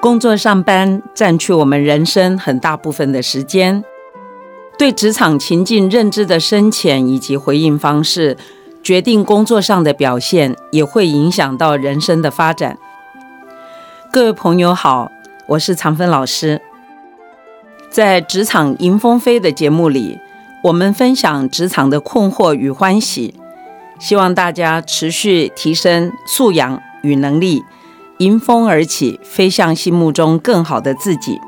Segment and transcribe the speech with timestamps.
[0.00, 3.82] 工作上班占据我们人生很大部分的时间，
[4.78, 8.36] 对职场情境认知的深浅以及回应方式，
[8.80, 12.78] 决定工作上的表现，也会影响到人生的发展。
[14.12, 15.10] 各位朋友好，
[15.48, 16.62] 我是常芬老师。
[17.90, 20.20] 在职场迎风飞的节目里，
[20.62, 23.34] 我们分享职场的困惑与欢喜，
[23.98, 27.64] 希望大家持续提升素养与能力，
[28.18, 31.40] 迎风而起，飞向心目中更好的自己。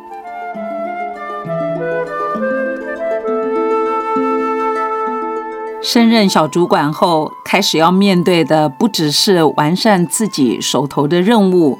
[5.83, 11.77] 升任小主管后，开始要面对的不只是完善自己手头的任务，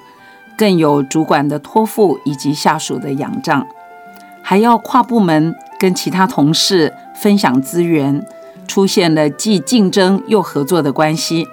[0.59, 3.65] 更有主管的托付以及下属的仰仗。
[4.43, 8.27] 还要跨部门跟其他同事分享资源，
[8.67, 11.47] 出现了既竞争又合作的关系。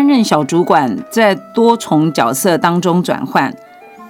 [0.00, 3.54] 担任小主管，在多重角色当中转换，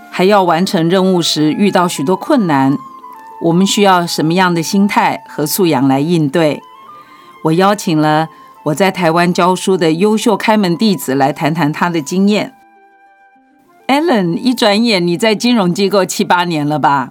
[0.09, 2.79] 还要完成任务时遇到许多困难，
[3.43, 6.63] 我们需要什么样的心态和素养来应对？
[7.43, 8.29] 我邀请了
[8.67, 12.55] 我在台湾教书的优秀开门弟子来谈谈他的经验。
[13.89, 17.09] Allen，一转眼你在金融机构七八年了吧？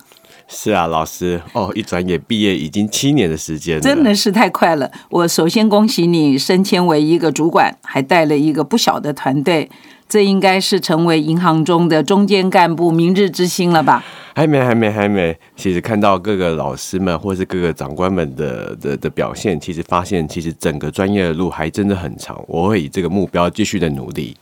[0.51, 4.91] 是啊，老师哦，一转眼毕业已经七年的时间，真的是太快了。
[5.11, 9.69] 我首先恭喜你升迁为一个主管，还带了一个不小的团队，
[10.07, 14.03] 这应该是成为银行中的中间干部、明日之星了吧？
[14.33, 15.37] 还没，还没，还没。
[15.55, 22.43] 其实看到各个老师们或是各个长官们的的的表现，其实发现其实整个专业的路还真的很长。
[22.47, 24.35] 我会以这个目标继续的努力。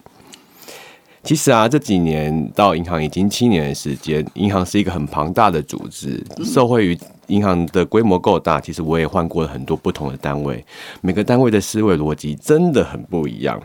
[1.28, 6.98] 其实啊，这几年到银行已经七年的时间，银行是一个很庞大的组织，受惠于
[7.28, 8.62] 银行的规模够大。
[8.62, 10.64] 其实我也换过了很多不同的单位，
[11.02, 13.62] 每个单位的思维逻辑真的很不一样。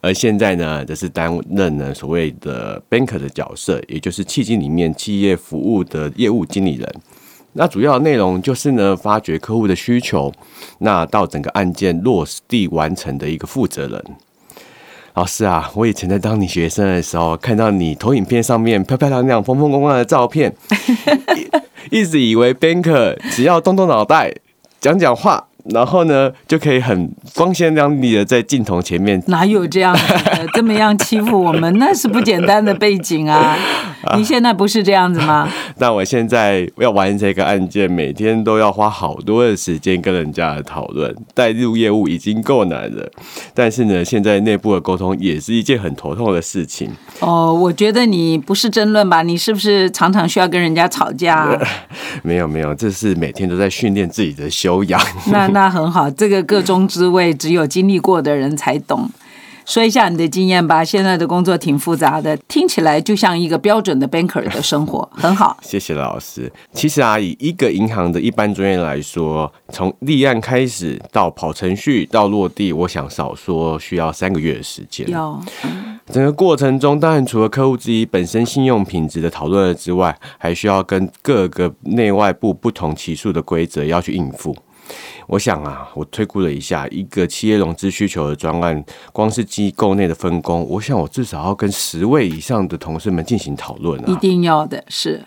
[0.00, 6.92] 而现在呢，则是担任呢所谓的 banker 的角色，也就是契机里面企业服务的业务经理人。
[7.52, 10.32] 那主要内容就是呢，发掘客户的需求，
[10.80, 14.04] 那到整个案件落地完成的一个负责人。
[15.16, 20.54] 老师啊，我以前在当你学生的时候，看到你投影片上面漂漂亮亮、风风光光的照片，
[21.90, 24.30] 一 直以为 banker 只要动动脑袋、
[24.78, 25.48] 讲讲话。
[25.70, 29.22] 然后呢，就可以很光鲜亮丽的在镜头前面。
[29.26, 31.76] 哪有这样的这么样欺负我们？
[31.78, 33.56] 那是不简单的背景啊！
[34.16, 35.48] 你现在不是这样子吗？
[35.78, 43.10] 那我现在要完成一个案件，每天都要花好多的时间跟人家讨论，带入业务已经够难了。
[43.52, 46.88] 但是呢，现在内部的沟通也是一件很头痛的事情。
[47.18, 49.22] 哦，我觉得你不是争论吧？
[49.22, 51.58] 你是不是常常需要跟人家吵架？
[52.22, 55.00] 没有没有，这是每天都在训练自己的修养。
[55.32, 55.55] 那。
[55.56, 59.08] 那很好，这个各中滋味，只有经历过的人才懂。
[59.64, 60.84] 说一下你的经验吧。
[60.84, 65.56] 现在的工作挺复杂的，听起来就像一个标准的 banker 的生活，很好。
[65.64, 66.52] 谢谢老师。
[66.74, 75.08] 其实啊，以一个银行的一般专业来说，从立案开始到跑程序到落地，我想少说需要三个月的时间。
[75.08, 75.40] 有。
[76.12, 84.54] 整个过程中，当然除了客户自己本身信用品质的讨论之外，还需要跟各个内外部不同起诉的规则要去应付。
[85.26, 94.04] 我想啊，我推估了一下，一个企业融资需求的专案，光是机构内的分工，我想我至少要跟十位以上的同事们进行讨论啊。
[94.06, 95.24] 一定要的是，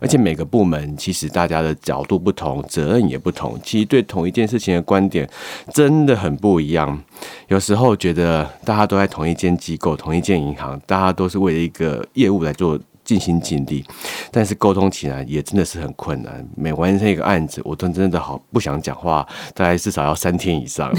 [0.00, 5.28] 而且每个部门其实大家的角度不同，责任也不同，其实对同一件事情的观点
[5.74, 7.02] 真的很不一样。
[7.48, 12.78] 有时候觉得大家都在同一间机构、同一间银行，大家都是为了一个业务来做。
[13.10, 13.84] 尽心尽力，
[14.30, 16.46] 但是沟通起来也真的是很困难。
[16.54, 20.92] 每完成一个案子，我都真的好不想讲话，大概至少要三天以上。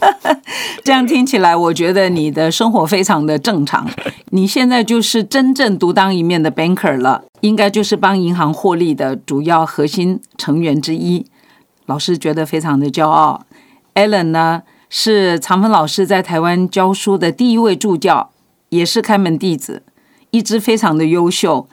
[0.82, 3.86] 这样听起来，我觉得你的生活非常的正常。
[4.32, 11.26] 你现在就是真正独当一面的 banker 了，应该就是帮银行获利的主要核心成员之一。
[11.84, 13.44] 老师觉得非常的骄傲。
[13.94, 18.30] Allen 呢，是长芬老师在台湾教书的第一位助教，
[18.70, 19.82] 也是开门弟子。
[20.30, 21.66] 一直非常的优秀，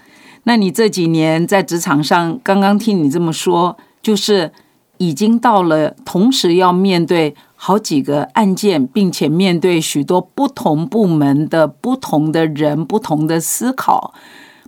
[0.43, 4.51] 那你这几年在职场上，刚刚听你这么说，就是
[4.97, 14.13] 已经到了同时要面对好几个案件，并且面对许多不同部门的不同的人、不同的思考、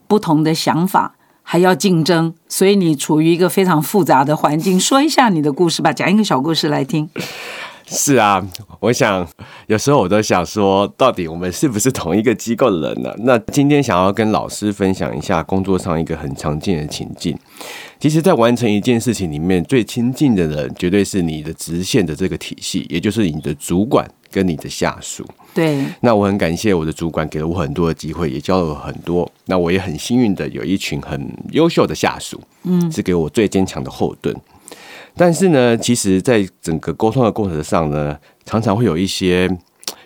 [0.08, 4.80] 不同的想法，还要竞争，所以你处于一个非常复杂的环境。
[4.80, 7.10] 说一下你的故事吧，讲一个小故事来听。
[7.88, 8.46] 是啊，
[8.80, 9.28] 我想
[9.68, 13.14] 有时候我都想说，到底我们是不是同一个机构的人呢？
[13.20, 17.38] 那今天想要跟老师分享一下工作上一个很常见的情境。
[18.00, 25.26] 其实，在完成一件事情里面，最亲近的人绝对是你的直线的这个体系，也就是你的主管跟你的下属。
[25.54, 29.32] 对，那我很感谢我的主管给了我很多的机会，也教了我很多。
[29.46, 34.36] 那我也很幸运的有一群很优秀的下属，嗯，是给我最坚强的后盾。
[35.18, 39.50] 但是呢，其实，在整个沟通的过程上呢，常常会有一些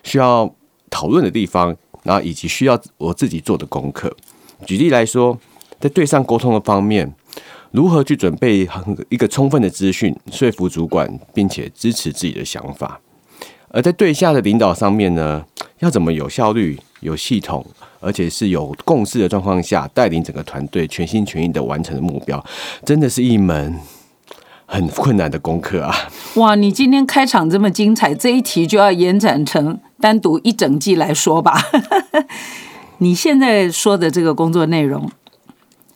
[0.04, 0.54] 需要
[0.90, 4.16] 讨论的地方，然后以及需要我自己做的功课。
[4.68, 5.40] 举例来说，
[5.80, 7.12] 在对上沟通的方面，
[7.72, 13.00] 如何去准备很一个充分的资讯，说服主管，并且支持自己的想法；
[13.70, 15.44] 而在对下的领导上面呢，
[15.80, 17.66] 要怎么有效率、有系统，
[18.00, 22.46] 而且是有共识的状况下，带领整个团队全心全意的完成的目标，
[22.86, 23.76] 真的是一门。
[24.72, 25.96] 很困难的功课啊！
[26.36, 31.60] 哇，你今天开场这么精彩，这一题就要延展成单独一整季来说吧。
[33.00, 35.10] 你现在说的这个工作内容，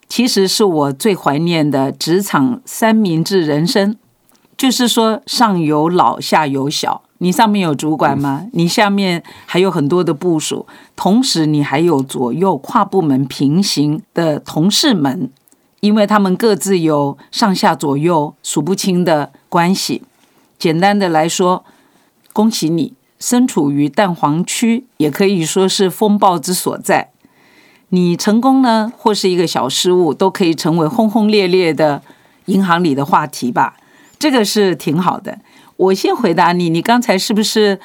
[0.08, 3.96] 其实是我最怀念的职场三明治人生，
[4.56, 8.46] 就是说上有老下有小，你上面有主管吗？
[8.54, 10.66] 你下面还有很多的部署，
[10.96, 15.30] 同时你还有左右跨部门平行的同事们。
[15.84, 20.00] 因为他们各自有上下左右数不清的关系。
[20.58, 21.62] 简单的来说，
[22.32, 27.10] 恭喜你身处于蛋黄区，也可以说是风暴之所在。
[27.90, 32.00] 你成功呢，或是一个小失误，都可以成为轰轰烈烈的
[32.46, 33.76] 银行里的话题吧。
[34.18, 35.38] 这个是挺好的。
[35.76, 37.78] 我先回答你，你刚才是不是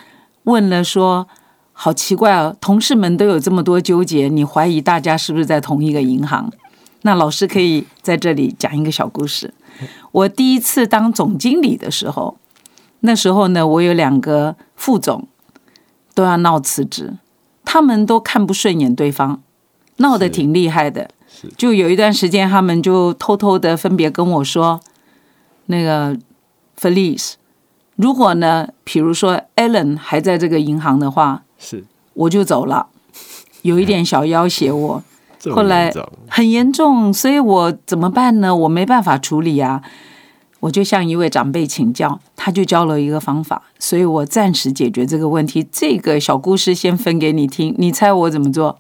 [0.43, 1.27] 问了说，
[1.73, 6.49] 好奇怪哦，同事们都有这么多纠结，你怀疑大家是不是在同一个银行？
[7.01, 9.53] 那老师可以在这里讲一个小故事。
[10.11, 12.37] 我第一次当总经理的时候，
[13.01, 15.27] 那时候呢，我有两个副总
[16.13, 17.13] 都要闹辞职，
[17.63, 19.41] 他们都看不顺眼对方，
[19.97, 21.09] 闹得挺厉害的。
[21.55, 24.81] 就有一段时间，他们就偷偷的分别跟我说
[25.67, 26.17] ：“那个
[26.77, 27.35] Felice，
[27.95, 32.87] 如果呢，比如说 Allen 还在这个银行的话，是我就走了，
[33.61, 35.03] 有一点小要挟我。”
[35.51, 35.91] 后来
[36.27, 38.55] 很严重，所以我怎么办呢？
[38.55, 39.81] 我没办法处理啊！
[40.59, 45.65] 我就向一位长辈请教，他就教了一个方法，所以我暂时解决这个问题。
[45.71, 48.79] 这个小故事先分给你听，你猜我怎么做？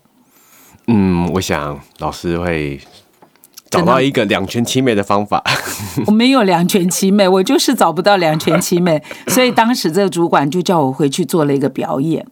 [0.87, 2.81] 嗯，我想老师会
[3.69, 5.41] 找到一个两全其美的方法。
[6.07, 12.27] 我没有两全其美，我就是找不到两全其美， 所以当时这个主管就叫我回去做了一个表演。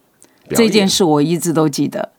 [0.49, 2.09] 这件事我一直都记得。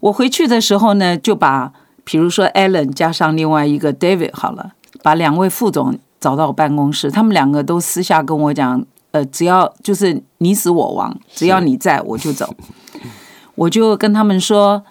[0.00, 1.72] 我回去的时候呢，就把
[2.04, 4.72] 比如说 Alan 加上另外一个 David 好了，
[5.02, 12.54] 把两位副总找到我办公室，他们两个都私下跟我讲，呃，只要就是你死我亡，只要你在我就走。
[13.56, 14.84] 我就跟他们说，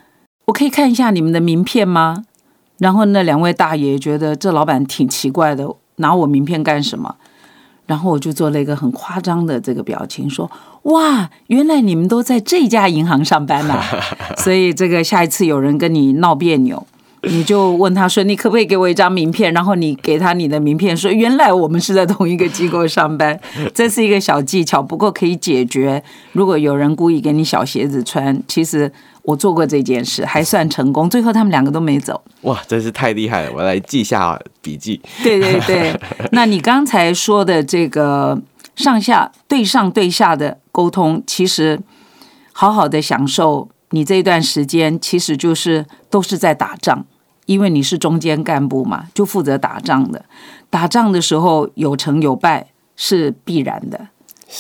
[0.46, 2.24] 我可以看一下你们的名片吗？
[2.80, 7.16] 然后那两位大爷觉得这老板挺奇怪的，拿我名片干什么？
[7.88, 10.52] 然后我就做了一个很夸张的这个表情，说
[10.84, 13.82] ：“哇，原来你们都在这家银行上班呐！
[14.38, 16.86] 所以这个下一次有人跟你闹别扭，
[17.24, 23.40] 你就问他说：‘你可不可以给我一张名片？’然后你给他你的名片，说：‘原来我们是在同一个机构上班。
[23.74, 26.04] ’这是一个小技巧，不过可以解决。
[26.34, 28.92] 如果有人故意给你小鞋子穿，其实……
[29.28, 31.10] 我做过这件事，还算成功。
[31.10, 32.24] 最后他们两个都没走。
[32.44, 33.52] 哇，真是太厉害了！
[33.54, 35.02] 我来记下笔记。
[35.22, 36.00] 对对对，
[36.32, 38.42] 那你刚才说的这个
[38.78, 41.78] 上下对上对下的沟通，其实
[42.54, 47.06] 好好的享受你这段时间，其实就是都是在打仗，
[47.48, 50.24] 因为你是中间干部嘛，就负责打仗的。
[50.70, 54.08] 打仗的时候有成有败是必然的。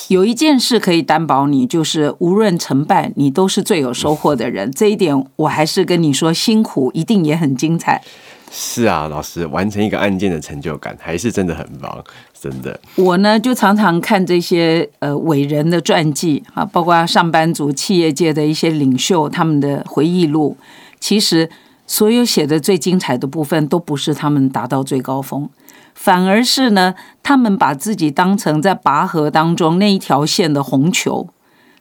[0.09, 4.71] 有一件事可以担保你，就是无论成败，你都是最有收获的人。
[4.71, 8.01] 这一点，我还是跟你说，辛苦一定也很精彩。
[8.49, 12.03] 是啊，老师完成一个案件的成就感，还是真的很棒，
[12.39, 12.79] 真的。
[12.95, 20.55] 我呢，就常常看这些呃伟人的传记啊，包括上班族、企业界的一些领袖他们的回忆录。
[20.99, 21.49] 其实，
[21.85, 25.49] 所有写的最精彩的部分，都不是他们达到最高峰。
[25.99, 31.27] 反而是呢，他们把自己当成在拔河当中那一条线的红球，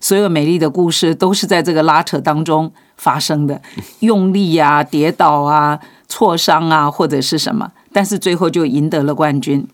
[0.01, 3.61] 所有美丽的故事都是在这个拉扯当中发生的，
[4.01, 9.65] 用力啊、跌倒啊、挫伤啊，或者是什么，但是最后就赢得了冠军，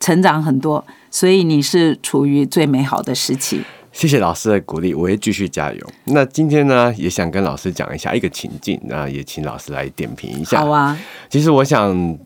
[0.00, 3.60] 成长很多，所以你是处于最美好的时期。
[3.92, 5.86] 谢谢老师的鼓励，我会继续加油。
[6.06, 10.60] 那今天呢，也想跟老师讲一下一个情境，那也请老师来点评一下。
[10.62, 12.18] 好啊，其实我想。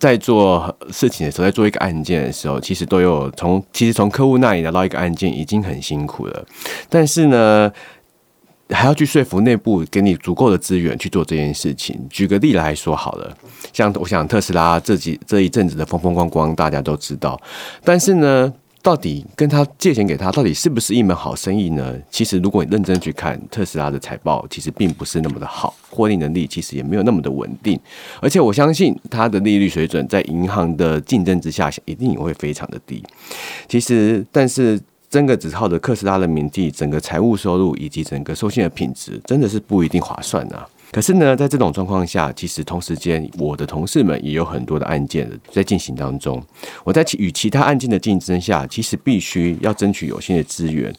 [0.00, 6.46] 在做事情的时候，在做一个案件的时候，其实都有从其实从客户那里拿到一个案件已经很辛苦了，
[6.88, 7.70] 但是呢，
[8.70, 12.00] 还要去说服内部给你足够的资源去做这件事情。
[12.08, 13.36] 举个例来说好了，
[13.74, 17.38] 像我想特斯拉这几这一阵子的风风光光，大家都知道，
[17.84, 18.50] 但是呢，
[18.82, 21.94] 到底跟他借钱给他，到底是不是一门好生意呢？
[22.10, 27.78] 其实，如果你认真去看特斯拉的财报，其实并不是那么的好，获利能力其实也没有那么的稳定。
[28.22, 33.04] 而且，我相信它的利率水准在银行的竞争之下，一定也会非常的低。
[33.68, 40.66] 其实，但是真的只靠着特斯拉的名气，整个财务收入以及整个收信的品质，真的是不一定划算啊。
[40.92, 46.42] 可是呢，在这种状况下，其实同时间，我的同事们也有很多的案件在进行当中。
[46.82, 50.92] 我在其与其他案件的竞争下，其实必须要争取有限的资源，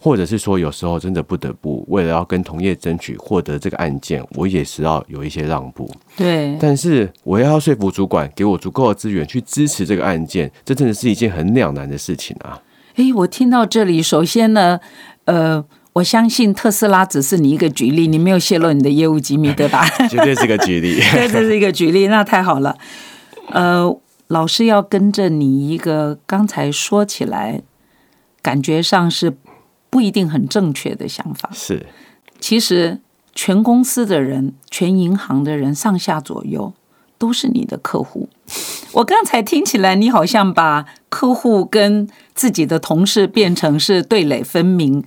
[0.00, 5.90] 或者是说，有时候真的不得不为了要跟同业争取获得这个案件，我也是要有一些让步。
[6.16, 12.62] 对，但是我要说服主管给我足够的资源去支持这个案件，这真的是一件很两难的事情啊！
[12.96, 14.80] 诶，我听到这里，首先呢，
[15.26, 15.66] 呃。
[15.94, 19.88] 我相信特斯拉只是你一个举例，你没有泄露你的业务机密，对吧？
[20.10, 22.76] 绝对是个举例，对，这是一个举例，那太好了。
[23.50, 23.96] 呃，
[24.26, 27.62] 老师要跟着你一个刚才说起来，
[28.42, 29.36] 感觉上是
[29.88, 31.48] 不一定很正确的想法。
[31.52, 31.86] 是，
[32.40, 33.00] 其实
[33.32, 36.72] 全公司的人、全银行的人上下左右
[37.16, 38.28] 都是你的客户。
[38.94, 45.04] 我刚才听起来，你好像把客户跟自己的同事变成是对垒分明。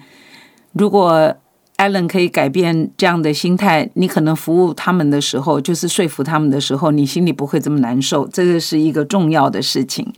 [0.77, 1.33] 如果
[1.77, 8.27] Allen 可以改变这样的心态，你可能服务他们的时候，就是说服他们的时候，你心里不会这么难受。
[8.27, 10.11] 这个是一个重要的事情。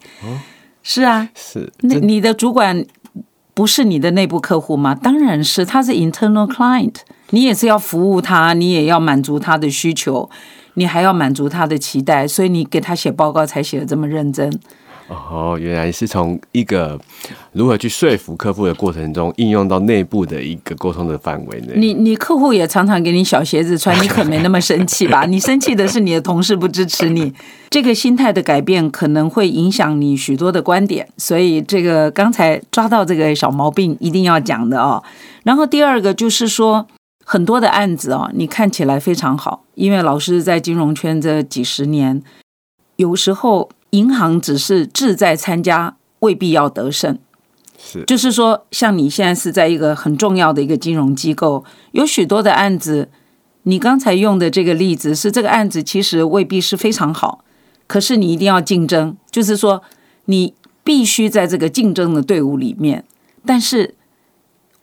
[0.81, 1.71] 是啊，是。
[1.81, 2.85] 那你的主管
[3.53, 4.95] 不是你的内部客户吗？
[4.95, 6.95] 当然是，他是 internal client，
[7.31, 10.29] 你也是要服务他，你也要满足他的需求，
[10.75, 14.49] 你还要满足他的期待，所以你给他写报告才写的这么认真。
[15.09, 16.99] 哦，原来是从一个
[17.51, 21.73] 如何去说服客户的过程中，应用到内部的一个沟通的范围内。
[21.75, 25.25] 你你客户也常常给你 小鞋子穿，你可没那么生气吧？
[25.25, 27.33] 你生气的是你的同事不支持你，
[27.71, 31.07] 这个心态的改变可能会影响你许多的观点。
[31.17, 35.03] 所以这个刚才抓到这个小毛病，一定要讲的哦。
[35.43, 36.85] 然后第二个就是说，
[37.25, 42.21] 很多的案子哦，你看起来非常好，因为老师在金融圈这几十年，
[42.97, 43.69] 有时候。
[43.91, 47.17] 银行只是志在参加，未必要得胜。
[47.77, 53.09] 是，就是说，像你现在是在一个很重要的一个金融机构，有许多的案子。
[53.63, 57.43] 你刚才用的这个例子是这个案子其实未必是非常好，
[57.87, 59.83] 可是你一定要竞争，就是说
[60.25, 60.53] 你
[60.83, 63.03] 必须在这个竞争的队伍里面，
[63.45, 63.95] 但是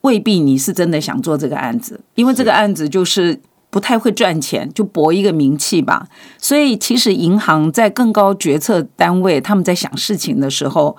[0.03, 3.41] 未必你是真的想做这个案子，因为这个案子就是。
[3.77, 6.07] 不太会赚钱，就博一个名气吧。
[6.39, 10.97] 所以，其实银行在更高决策单位，他们在想事情的时候，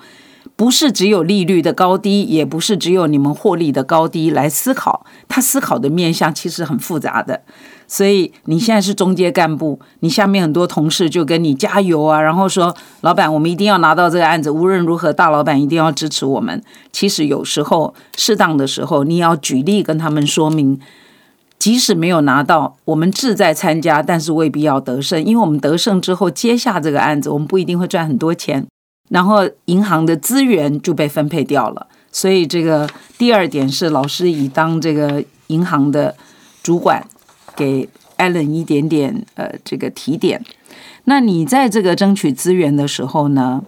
[0.54, 5.04] 不是只有利率的高低，也不是只有你们获利的高低来思考。
[5.26, 7.42] 他思考的面向其实很复杂的。
[7.88, 16.62] 所以，你现在是中阶干部，你下面很多同事就跟你加油啊，然后说：“老板，我们一定要拿到这个案子，无论如何，大老板一定要支持我们。”
[16.94, 20.78] 其实，有时候适当的时候，你要举例跟他们说明。
[21.58, 28.66] 即使没有拿到，我们志在参加，但是未必要得胜，因为我们得胜之后接下这个案子，我们不一定会赚很多钱，
[29.10, 31.88] 然后银行的资源就被分配掉了。
[32.12, 32.88] 所以这个
[33.18, 36.16] 第二点是老师以当这个银行的
[36.62, 37.04] 主管
[37.56, 40.44] 给 Allen 一点点呃这个提点。
[41.04, 43.62] 那你在这个争取资源的时候呢？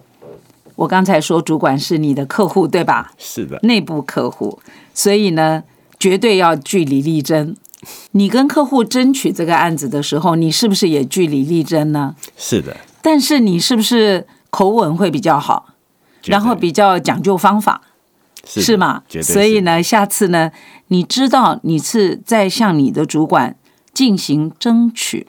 [0.75, 3.11] 我刚才说主管是你的客户对吧？
[3.17, 4.59] 是的，内部客户，
[4.95, 5.63] 所以呢
[5.99, 7.55] 绝对要据理力争。
[8.11, 12.15] 你跟客户争取这个案子的时候，你是不是也据理力争呢？
[12.37, 12.77] 是的。
[13.01, 15.69] 但是你是不是口吻会比较好，
[16.25, 17.81] 然后比较讲究方法，
[18.45, 19.01] 是吗？
[19.23, 20.51] 所以呢，下次呢，
[20.87, 23.55] 你知道你是在向你的主管
[23.91, 25.25] 进行争取，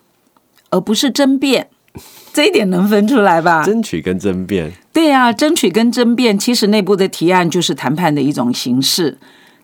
[0.68, 1.70] 而不是争辩，
[2.34, 3.64] 这一点能分出来吧？
[3.64, 9.16] 争取跟争辩，对呀，争取跟争辩，其实内部的提案就是谈判的一种形式。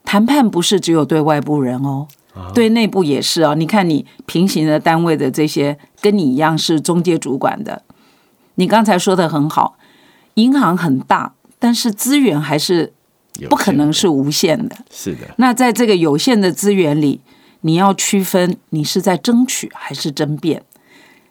[0.04, 2.08] 谈判不是只有对外部人哦。
[2.54, 7.82] 对内部也是啊，你看你平行的单位的这些跟你一样是中介主管的，
[8.56, 9.76] 你刚才说的很好，
[10.34, 12.92] 银行很大，但是资源还是
[13.48, 14.76] 不可能是无限的。
[14.90, 15.20] 是的。
[15.36, 17.20] 那在这个有限的资源里，
[17.60, 20.62] 你要区分你是在争取还是争辩。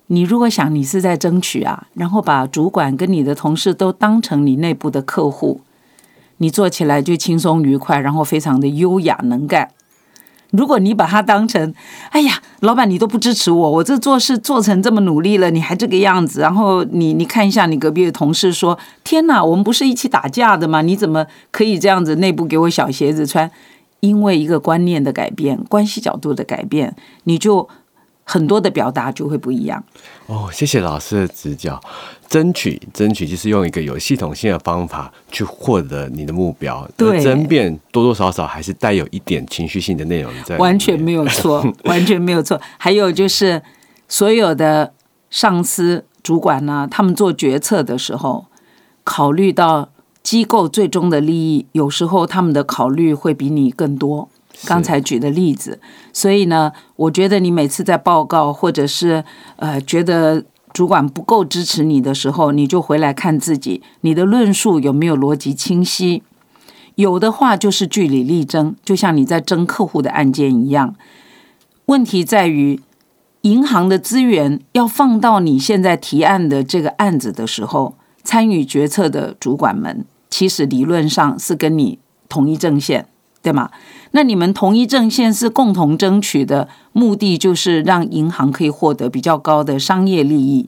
[0.07, 5.59] 你如果想你是在争取啊，然后把主管跟你的同事都当成你内部的客户，
[6.37, 9.71] 你做起来就轻松愉快，然后非常的优雅能干。
[10.51, 11.73] 如果你把它当成，
[12.09, 20.81] 哎呀，老板你都不支持我，我这做事做成这么努力了，你还这个样子，然后你你看一下你隔壁的同事说，天哪，我们不是一起打架的吗？
[20.81, 23.51] 你怎么可以这样子内部给我小鞋子穿？
[23.99, 27.67] 因为一个观念的改变，关系角度的改变，你就
[28.29, 29.81] 很多的表达就会不一样。
[30.25, 31.79] 哦，谢谢老师的指教。
[32.27, 36.85] 争取，争取就是用一个有系统性的方法去获得你的目标。
[36.97, 40.57] 对，争辩多多少少还是带有一点情绪性的内容在。
[40.57, 42.59] 完全没有错， 完全没有错。
[42.77, 43.63] 还有就是
[44.09, 44.91] 所有的
[45.29, 48.47] 上司、主管呢，他们做决策的时候，
[49.05, 49.87] 考虑到
[50.21, 54.27] 机构最终的利益，有时候他们的考虑会比你更多。
[54.65, 55.79] 刚才举的例子，
[56.11, 59.23] 所以呢，我觉得你每次在报告或者是
[59.57, 66.23] 呃觉得主管不够支持你的时候，你就回来看自己，你的论述有没有逻辑清晰？
[66.95, 70.95] 有的话就是据理力争，就像你在争客户的案件一样。
[71.85, 72.81] 问题在于，
[73.41, 83.07] 银行的资源要放到你现在提案的这个案子的时候，参与决策的主管们其实理论上是跟你同一阵线。
[83.47, 83.69] 对吗？
[84.11, 90.67] 那你们同一阵线是共同争取的目的，就是让银行可以获得比较高的商业利益，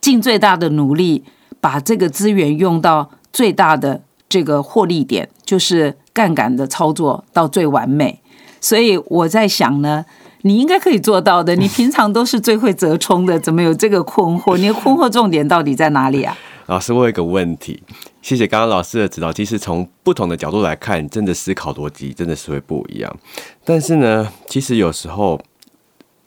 [0.00, 1.24] 尽最大的努力
[1.60, 8.20] 把这个资源用到最大的这个获利点，就是杠杆的操作到最完美。
[8.60, 10.04] 所以我在想呢，
[10.42, 11.54] 你应该可以做到的。
[11.58, 14.56] 你平常都是最会折冲的，怎么有这个困惑？
[14.56, 16.36] 你的困惑重点到底在哪里啊？
[16.66, 17.82] 老师，我有一个问题。
[18.28, 19.32] 谢谢刚刚老师的指导。
[19.32, 23.16] 其实从不同的角度来看，真的思考逻辑真的是会不一样。
[23.64, 25.40] 但是呢，其实有时候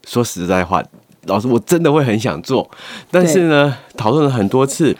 [0.08, 0.84] 说实在话，
[1.26, 2.68] 老师我真的会很想做。
[3.12, 4.98] 但是呢，讨论了很多次，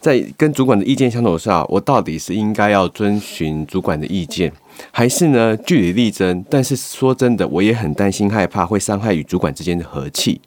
[0.00, 4.52] 在跟主管的意见相左下，我到底是应该要遵循主管的意见，
[4.90, 6.44] 还是呢据理力争？
[6.50, 10.40] 但是说真的，我也很担心害怕会伤害与主管之间的和气。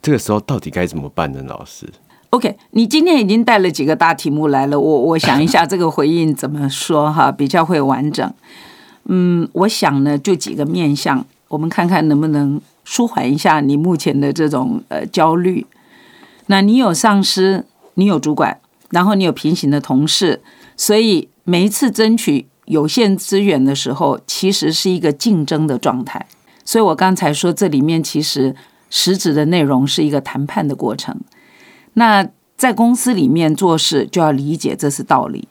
[0.00, 1.44] 这个时候到底该怎么办呢？
[1.46, 1.86] 老师
[2.30, 8.32] ？OK，你今天已经带了几个大题目来了，我我想一下这个回应怎么说哈， 比较会完整。
[9.04, 15.64] 嗯，我想呢，就几个面向，我们看看能不能舒缓一下你目前的这种呃焦虑。
[16.46, 17.64] 那你有上司，
[17.94, 18.58] 你有主管，
[18.90, 20.42] 然后你有平行的同事，
[20.76, 26.26] 所以每一次争取有限资源的时候，其实是一个竞争的状态。
[26.64, 28.54] 所以我刚才说，这里面其实
[28.90, 31.16] 实质的内容是一个谈判的过程。
[31.98, 32.28] 那
[32.58, 35.48] 在公司里面做事，就要理解这是道理。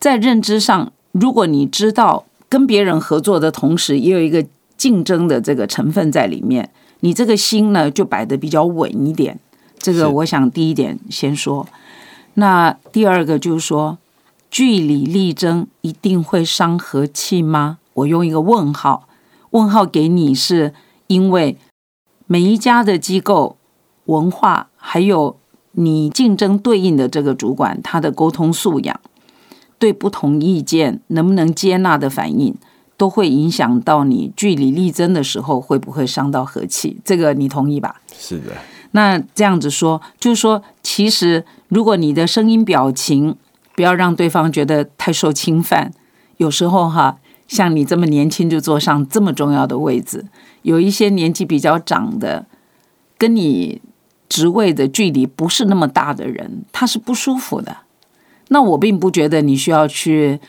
[0.00, 4.44] 在认知上，如果你知道跟别人合作的同时，也有一个
[4.76, 9.38] 竞争的这个成分在里面，你这个心呢就摆的比较稳一点。
[9.78, 11.66] 这个我想第一点先说。
[12.34, 13.98] 那第二个就是说，
[14.50, 17.78] 据理力争一定会伤和气吗？
[17.94, 19.08] 我用一个问号，
[19.50, 20.74] 问号给你，是
[21.06, 21.56] 因为
[22.26, 23.56] 每一家的机构
[24.06, 25.36] 文化还有。
[25.76, 29.00] 你竞争对应的这个主管，他的沟通素养，
[29.78, 32.54] 对不同意见能不能接纳的反应，
[32.96, 36.98] 都会影响到你据理力争的时候会不会伤到和气。
[37.04, 38.00] 这个你同意吧？
[38.16, 38.52] 是的。
[38.92, 43.36] 那这样子说，就是说，其实如果你的声音表情
[43.74, 45.92] 不要让对方觉得太受侵犯，
[46.36, 50.26] 有时候哈，像你这么年轻就坐上这么重要的位置，
[50.62, 52.46] 有一些年纪比较长的
[53.18, 53.82] 跟你。
[54.28, 57.76] 职位的距离不是那么大的人，他是不舒服的。
[58.48, 60.40] 那我并不觉得你需要去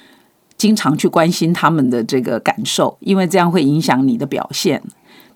[0.58, 4.82] 经常去关心他们的这个感受，因为这样会影响你的表现。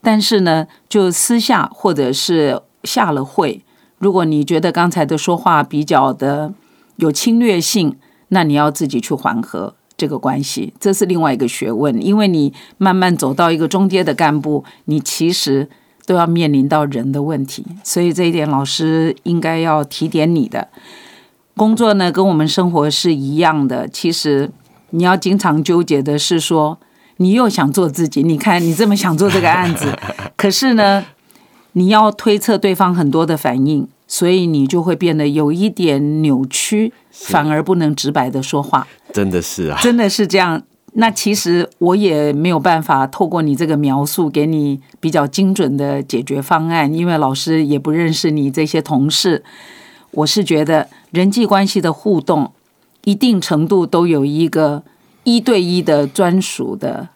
[0.02, 3.62] 但是呢，就私下或者是下了会，
[3.98, 6.54] 如果你觉得刚才的说话比较的
[6.96, 7.98] 有侵略性，
[8.30, 12.02] 那你要自己去缓和这个关系，这是另外一个学问。
[12.02, 15.70] 因为你慢慢走到一个中阶的干部，你其实。
[16.10, 20.68] 都要面临到人的问题，所以这一点老师应该要提点你的
[21.56, 23.88] 工作呢，跟我们生活是一样的。
[23.88, 24.50] 其实
[24.90, 26.80] 你要经常纠结的是说，
[27.18, 29.96] 你又想做自己，你看你这么想做这个案子，
[30.36, 31.06] 可是呢，
[31.74, 38.88] 你要推测对方很多的反应，所以你就会变得有一点扭曲，反而不能直白的说话。
[39.14, 40.64] 真的是啊，真的是这样。
[40.94, 49.44] 那其实我也没有办法透过你这个描述给你比较精准的解决方案，因为老师也不认识你这些同事。
[50.12, 52.52] 我是觉得人际关系的互动，
[53.04, 54.84] 一定程度都有一个
[55.24, 57.10] 一对一的专属的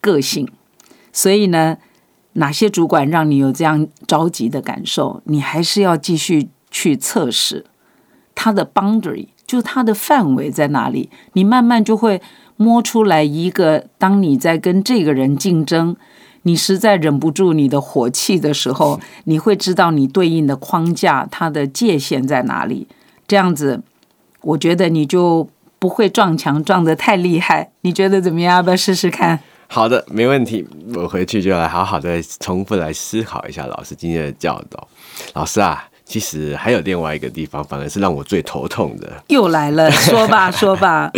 [0.00, 0.48] 个性。
[1.12, 1.76] 所以呢，
[2.34, 7.66] 哪些主管让你有这样着急的感受，你还是要继续去测试
[8.34, 12.20] 他的 boundary，就它的范围在哪里，你慢慢就会。
[12.62, 15.96] 摸出来一个，当你在跟这个人竞争，
[16.42, 22.86] 你实在忍不住你的火气的时候，你会知道你对应的框架它的界限在哪里。
[23.26, 23.80] 这样子，
[24.42, 27.70] 我觉得你就不会撞墙撞得太厉害。
[27.80, 28.56] 你觉得怎么样？
[28.56, 29.40] 要不要试试看？
[29.66, 30.68] 好的，没问题。
[30.94, 34.86] 我回去就来好好的重复来思考一下老师今天的教导。
[35.32, 39.08] 老师啊，其实还有另外一个地方，反而是让我最头痛的。
[39.28, 41.08] 又来了， 说吧，说吧。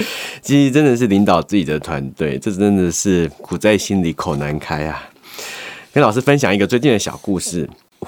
[0.43, 5.03] 其实真的是领导自己的团队，这真的是苦在心里口难开啊。
[5.95, 7.67] 跟老师分享一个最近的小故事，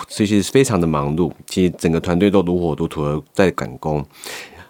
[0.09, 4.05] 其实非常的忙碌，其实整个团队都如火如荼的在赶工。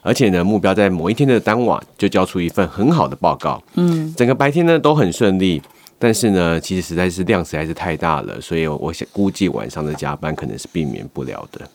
[0.01, 3.61] 而且呢，目标在某一天的当晚就交出一份很好的报告。
[3.75, 5.61] 嗯，整个白天呢都很顺利，
[5.99, 11.69] 但是呢，其实实在是量实在是太大了，所以我想估计晚上的加班可能是避免不了的。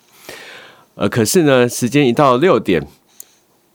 [0.99, 2.85] 呃，可是呢，时间一到六点，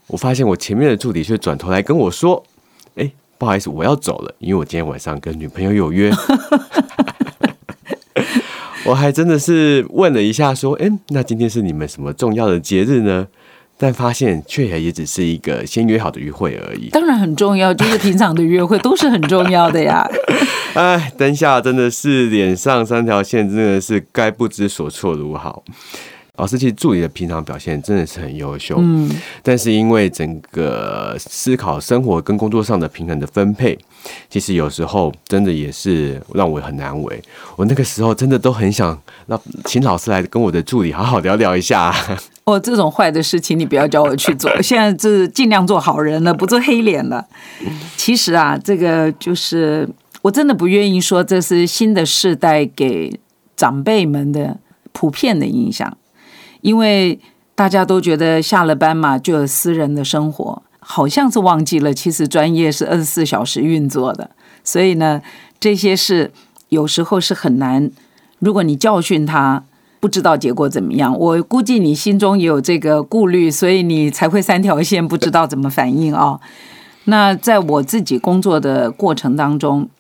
[0.09, 2.45] 我发现我前面的助理却转头来跟我说
[2.97, 6.13] ：“哎，不好意思，我要走了，因为我今天晚上跟女朋友有约。
[8.85, 13.27] ”我还真的是问了一下，说：“哎，那今天是你们什么重要的节日呢？”
[13.79, 16.91] 但发现却也只是一个先约好的约会而已。
[16.91, 20.07] 当然很重要，就是平常的约会都是很重要的呀。
[20.75, 25.65] 哎，当下真的是脸上三条线，真的是该不知所措如好。
[26.37, 29.09] 老师其实助理的平常表现真的是很优秀，嗯，
[29.40, 33.79] 但是因为整个思考生活跟工作上的平衡的分配，
[34.29, 37.23] 其实有时候真的也是让我很难为。
[37.55, 41.94] 我那个时候真的都很想让请老师来跟我的助理好好聊聊一下。
[42.42, 47.25] 哦，这种坏的事情你不要叫我去做， 现在是尽量做好人了，不做黑脸了。
[47.97, 49.88] 其实啊，这个就是
[50.20, 53.18] 我真的不愿意说这是新的世代给
[53.57, 54.59] 长辈们的
[54.92, 55.97] 普遍的影响。
[56.64, 57.20] 因为
[57.55, 64.31] 大家都觉得下了班嘛，就有私人的生活，好像是忘记了，其实专业是二十四小时运作的。
[64.64, 65.20] 所以呢，
[65.61, 66.33] 这些事
[66.70, 67.90] 有时候是很难。
[68.38, 69.62] 如果你教训他，
[70.00, 76.40] 不知道结果怎么样，我估计你心中也有这个顾虑，所以你才会三条线，不知道怎么反应啊。
[77.05, 79.90] 那在我自己工作的过程当中。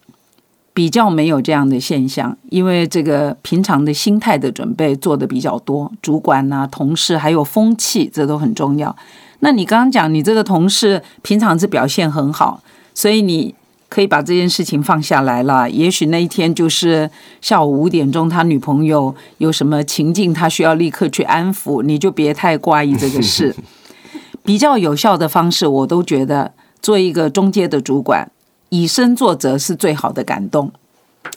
[0.74, 8.94] 比较没有这样的现象，因为这个平常的心态的准备做的比较多，主管呐、同事还有风气，这都很重要。
[9.38, 12.60] 那你刚刚讲，你这个同事平常是表现很好，
[12.92, 13.54] 所以你
[13.88, 15.70] 可以把这件事情放下来了。
[15.70, 17.08] 也许那一天就是
[17.40, 23.54] 下午五点钟，他女朋友有什么情境，他需要立刻去安抚，你就别太挂意这个事。
[24.42, 28.30] 比较有效的方式，我都觉得做一个中介的主管。
[28.74, 30.72] 以身作则是最好的感动，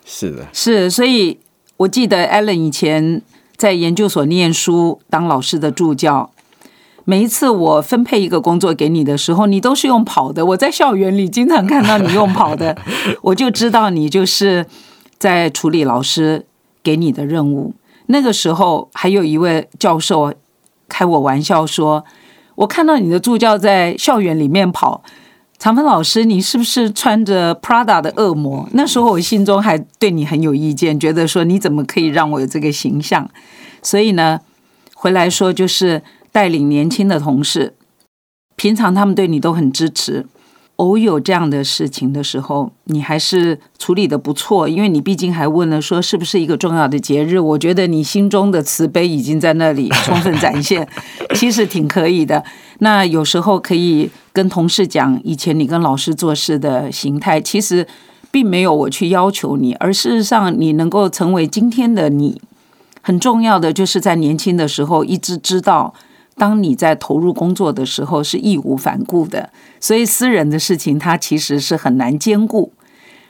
[0.04, 1.38] 是的，是，所以
[1.78, 3.21] 我记得 Allen 以前
[3.56, 6.32] 在研究所念书，当老师的助教，
[7.06, 10.43] 每一次我分配一个工作给你的时候，你都是用跑的。
[10.47, 12.76] 我在校园里经常看到你用跑的，
[13.21, 14.65] 我就知道你就是
[15.19, 16.47] 在处理老师
[16.82, 17.76] 给你的任务。
[18.08, 20.34] 那个时候还有一位教授
[20.88, 22.04] 开我玩笑说
[22.56, 25.04] ：“我看到你的助教在校园里面跑。”
[25.60, 28.70] 长芬老师，你是不是穿着 Prada 的恶魔？
[28.74, 33.28] 那时候我心中还对你很有意见，觉得说你怎么可以让我有这个形象？
[33.82, 34.39] 所以呢，
[34.93, 37.74] 回来说就是带领年轻的同事，
[38.56, 40.28] 平常他们对你都很支持。
[40.77, 47.39] 偶有这样的事情的时候，你还是处理的不错，因为你毕竟还问了说是不是一个重要的节日。
[47.39, 50.87] 我觉得你心中的慈悲已经在那里 充分展现，
[51.33, 52.43] 其实挺可以的。
[52.79, 57.87] 那有时候可以跟同事讲，以前你跟老师做事的形态，其实
[58.29, 62.39] 并没有我去要求你，而事实上你能够成为今天的你，
[63.01, 65.95] 很重要的就是在年轻的时候一直知道。
[66.38, 72.71] 当你在投入工作的时候，是义无反顾的，所以私人的事情他其实是很难兼顾。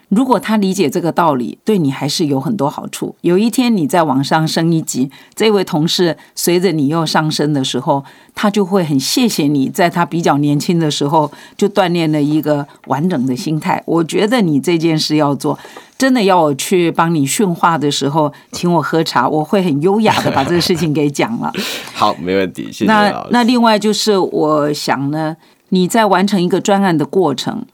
[0.08, 3.14] 如果他理解这个道理，对你还是有很多好处。
[3.20, 8.02] 有一天你在往上升一级，这位同事随着你又上升的时候，
[8.34, 13.82] 他就会很谢谢你，在他比较年轻的时候就锻炼了一个完整的心态。
[13.84, 15.58] 我觉得你这件事要做，
[15.98, 21.52] 真的要我去帮你训话的时候，请我喝茶，我会很优雅的把这个事情给讲了。
[21.92, 25.36] 好，没问题，谢谢那那另外就是，我想呢，
[25.68, 27.66] 你在完成一个专案的过程。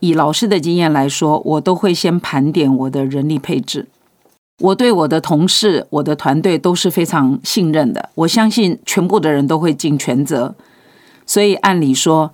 [0.00, 3.86] 以老师的经验来说，我都会先盘点我的人力配置。
[4.58, 10.54] 我对我的同事、我的团队都是非常信任的，我相信全部的人都会尽全责。
[11.24, 12.32] 所以按理说，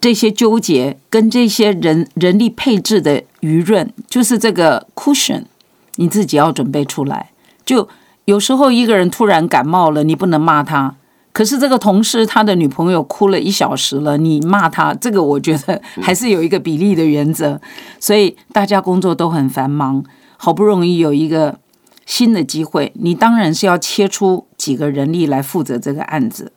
[0.00, 5.44] 这些纠结跟这些人人力配置的余润，就是这个 cushion，
[5.96, 7.30] 你自己要准备出来。
[7.64, 7.88] 就
[8.24, 10.96] 有时候一个人突然感冒了，你不能骂他。
[11.32, 17.60] 可是这个同事他的女朋友哭了一小时了，你骂他，这个我觉得还是有一个比例的原则。
[17.98, 20.04] 所以大家工作都很繁忙，
[20.36, 21.58] 好不容易有一个
[22.04, 26.52] 新的机会，你当然是要切出几个人力来负责这个案子，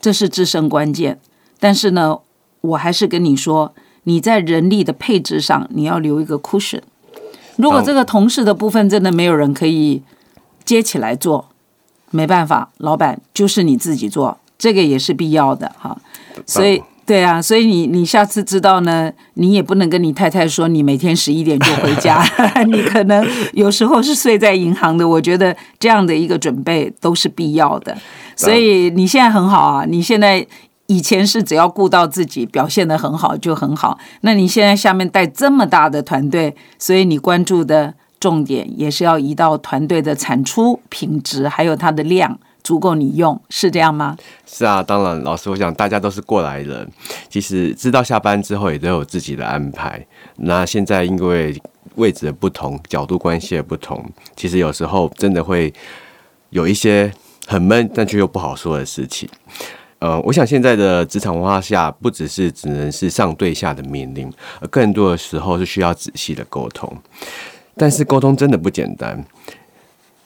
[0.00, 1.20] 这是制胜关键。
[1.60, 2.18] 但是呢，
[2.62, 3.74] 我还是跟你说，
[4.04, 6.80] 你在人力的配置上，你要留一个 cushion，
[7.56, 10.02] 如果这个同事的部分真的没有人可以
[10.64, 11.48] 接起来做，
[12.10, 15.96] 没办法，老板就是你自己做，这个也是必要的哈。
[16.46, 22.24] 所以，对啊，所以你你下次知道呢，你也不能跟你太太说你每天十一点就回家，
[22.66, 25.08] 你可能有时候是睡在银行的。
[25.08, 27.96] 我觉得这样的一个准备都是必要的。
[28.34, 30.46] 所以你现在很好啊，你现在。
[30.88, 37.92] 以前是只要顾到自己表现的很好就很好，那你现在下面带这么大的团队，所以你关注的
[38.26, 44.16] 重点也是要移到团队的产出品质，还有它的量足够你用，是这样吗？
[44.44, 46.90] 是啊，当然，老师，我想大家都是过来人，
[47.28, 50.04] 其实知道下班之后也都有自己的安排。
[50.38, 51.56] 那现在因为
[51.94, 55.72] 位置的不同，角度关系的不同，其实有时候真的会
[56.50, 57.12] 有一些
[57.46, 59.28] 很闷，但却又不好说的事情。
[60.00, 64.28] 呃，我想现在的职场文化下，不只是只能是上对下的命令，
[64.60, 66.92] 而更多的时候是需要仔细的沟通。
[67.76, 69.24] 但是沟通真的不简单，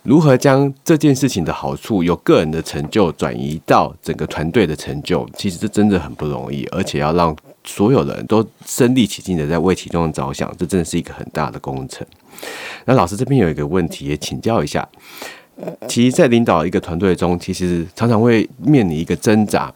[0.02, 12.06] 如何将这件事情的好处由个人的成就转移到整个团队的成就，其实这真的很不容易，而且要让所有人都身临其境的在为其中着想，这真的是一个很大的工程。
[12.86, 14.88] 那老师这边有一个问题，也请教一下。
[15.86, 19.70] 其实，在领导一个团队中，其实常常会面临一个挣扎：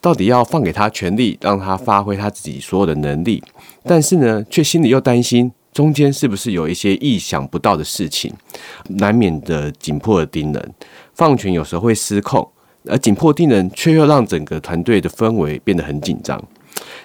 [0.00, 3.42] 到底要放给他权力，让他发挥他自己所有的能力，
[3.82, 8.34] 但是呢，却心里又担心中间是不是有一些意想不到的事情，
[8.88, 10.74] 难免的紧迫的盯人，
[11.14, 12.50] 放权有时候会失控，
[12.86, 16.42] 而紧迫盯人却又让整个团队的氛围变得很紧张。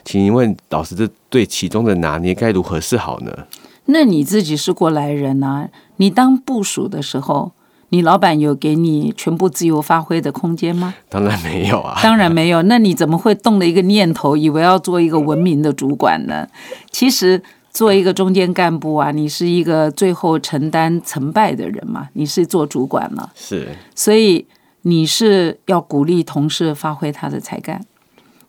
[0.03, 3.45] 请问老师，这对其中的拿捏该如何是好呢？
[3.86, 7.51] 那你自己是过来人啊，你当部署的时候。
[7.89, 10.95] 你老板有给你全部自由发挥的空间吗？
[11.09, 12.63] 当然没有啊， 当然没有。
[12.63, 16.47] 那你怎么会动了一个念头，以为要做一个文明的主管呢？
[16.89, 23.69] 其实做一个中间干部啊，你是一个最后承担成败的人嘛，你是做主管了，是。
[23.95, 24.45] 所以
[24.83, 27.83] 你是要鼓励同事发挥他的才干，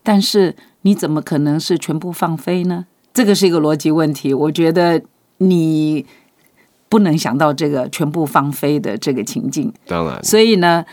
[0.03, 2.87] 但是你怎么可能是全部放飞呢？
[3.13, 4.35] 这个是一个逻辑问题。
[4.35, 5.03] 我觉得
[5.39, 6.07] 你。
[6.87, 10.23] 不能想到这个全部放飞的这个情境，当然。
[10.23, 10.85] 所以呢，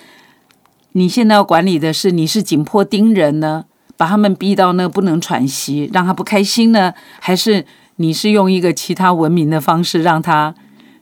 [0.93, 3.65] 你现在要管理的是，你是紧迫盯人呢，
[3.97, 7.63] 把他们逼到那不能喘息，让他不开心呢，还是
[8.01, 10.55] 你是用一个其他文明的方式，让他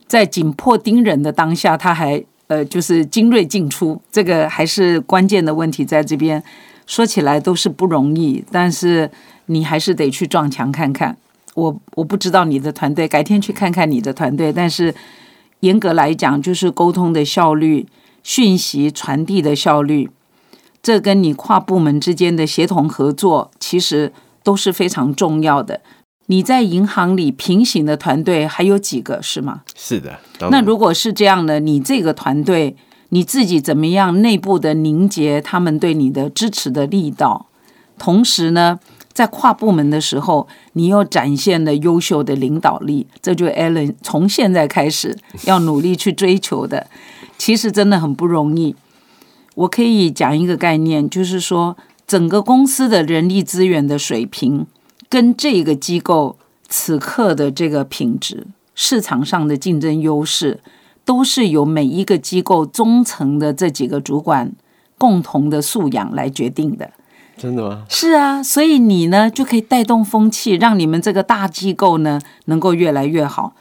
[0.06, 4.00] 在紧迫盯人的当下，他还呃就是精锐进出？
[4.12, 6.42] 这个还是关键的问题，在这边
[6.86, 9.10] 说起来都是不容易，但是
[9.46, 11.16] 你还是得去撞墙看看。
[11.54, 14.52] 我我不知道你的团队，改天去看看你的团队。
[14.52, 14.94] 但是
[15.60, 17.86] 严格来讲，就是沟通的效率、
[18.22, 20.10] 讯息传递的效率，
[20.82, 25.80] 这跟你跨部门之间的协同合作，其实都是非常重要的。
[26.30, 29.62] 你在银行里平行的团队还有几个是吗？
[29.74, 30.16] 是的。
[30.48, 32.76] 那如果是这样的，你这个团队
[33.08, 37.46] 你自己怎么样内部的凝结他们对你的支持的力道，
[37.98, 38.78] 同时呢？
[39.12, 46.86] 在跨部门的时候，你又展现了优秀的领导力，这就 Allen 从现在开始要努力去追求的。
[47.36, 48.76] 其实真的很不容易。
[49.56, 54.64] 我可以讲一个概念，就是说整个公司的人力资源的水平，
[55.10, 60.60] 跟这个机构此刻的这个品质、市场上的竞争优势，
[61.04, 64.52] 都是由每一个机构中层的这几个主管
[64.96, 66.92] 共同的素养来决定的。
[67.36, 67.84] 真的吗？
[67.88, 73.54] 是啊，所以你呢就可以带动风气，让你们这个大机构呢能够越来越好。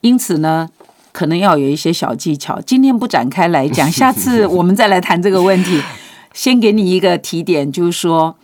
[0.00, 0.70] 因此呢，
[1.12, 5.82] 可能要有一些小技巧，今天不展开来讲，下次我们再来谈这个问题。
[6.32, 8.36] 先给你一个提点，就是说，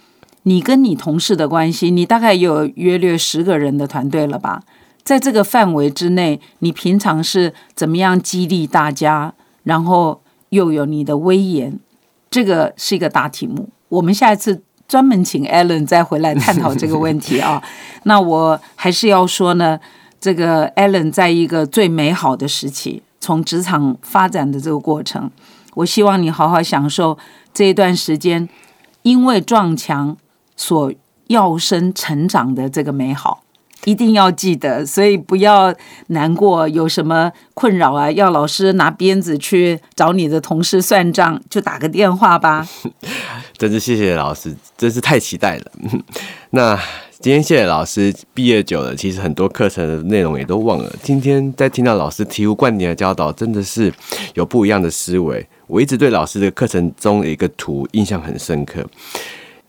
[0.44, 4.62] 你跟你同事的关系，你大概有约略十个人的团队了吧？
[5.02, 11.78] 在这个范围之内，你平常是怎么样激励大家，然后又有你的威严？
[12.30, 14.62] 这个是一个大题目，我们下一次。
[14.88, 17.62] 专门请 Allen 再回来探讨这个问题啊。
[18.04, 19.80] 那我还是要说呢，
[20.20, 25.30] 这个 Allen 在一个最美好的时期，从职场发展的这个过程，
[25.76, 27.16] 我希望你好好享受
[27.54, 28.46] 这一段时间，
[29.00, 30.14] 因为撞墙
[30.62, 30.92] 所
[31.26, 33.42] 要生成长的这个美好。
[33.84, 35.74] 一定要记得，所以不要
[36.06, 38.08] 难过，有什么困扰啊？
[38.12, 42.64] 要老师拿鞭子去找你的同事算账，就打个电话吧。
[43.58, 45.72] 真是谢谢老师，真是太期待了。
[46.50, 46.78] 那
[47.18, 50.94] 今天谢谢老师，毕业久了，其实很多课程的内容也都忘了。
[51.02, 53.92] 今天在听到老师醍醐灌顶的教导，真的是
[54.34, 55.44] 有不一样的思维。
[55.66, 58.86] 我一直对老师的课程中的一个图印象很深刻。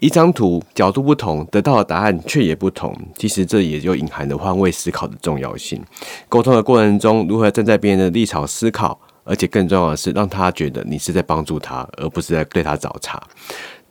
[0.03, 2.93] 一张图角度不同，得到的答案却也不同。
[3.17, 5.81] 其实这也就隐含了换位思考的重要性。
[6.27, 13.17] 沟通的过程中，如何站在别人的立场思考，而且更重要的是，让他觉得你是在帮助他，而不是在对他找茬。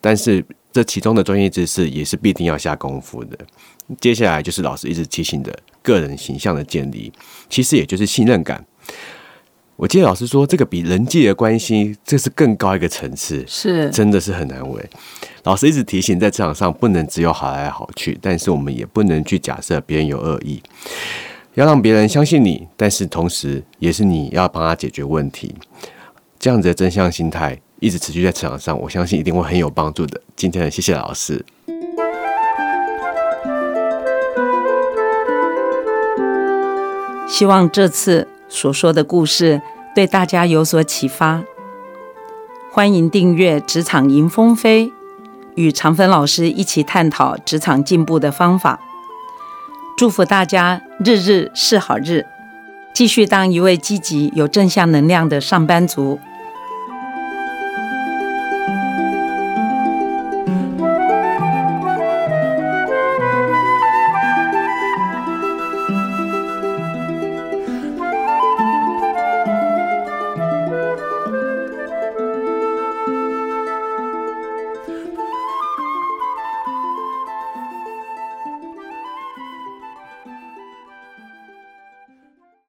[0.03, 3.39] 但是这其中的专业知识也是必定要下功夫的。
[3.99, 7.11] 接下来就是老师一直提醒的个人形象的建立，
[7.49, 8.63] 其实也就是信任感。
[9.77, 14.91] 我记得老师说，这个比人际的关系，这是更高一个层次，是真的是很难为。
[15.45, 20.63] 老师一直提醒，在职场上不能只有好来好去，但是我们也不能去假设别人有恶意，
[21.55, 25.53] 要让别人相信你，但是同时也是你要帮他解决问题。
[26.39, 30.21] 这样子的真相心态一直持续在职场上，我相信一定会很有帮助的。
[30.37, 31.45] 今天的谢谢老师，
[37.27, 39.61] 希望这次所说的故事
[39.93, 41.43] 对大家有所启发。
[42.71, 44.87] 欢迎订阅《职场迎风飞》。
[45.55, 48.81] 与常芬老师一起探讨职场进步的方法，
[49.97, 52.25] 祝福大家日日是好日，
[52.95, 56.19] 继续当一位积极有正向能量的上班族。